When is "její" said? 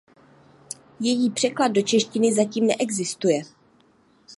0.99-1.29